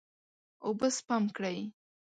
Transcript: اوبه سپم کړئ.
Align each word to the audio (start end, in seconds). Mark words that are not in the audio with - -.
اوبه 0.65 0.87
سپم 0.97 1.23
کړئ. 1.37 1.59